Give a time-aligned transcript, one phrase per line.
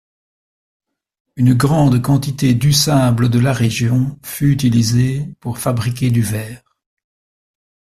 [1.35, 6.75] Une grande quantité du sable de la région fut utilisée pour fabriquer du verre.